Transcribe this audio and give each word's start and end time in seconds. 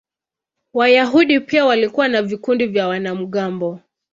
Wayahudi 0.73 1.39
pia 1.39 1.65
walikuwa 1.65 2.07
na 2.07 2.21
vikundi 2.21 2.65
vya 2.67 2.87
wanamgambo. 2.87 3.79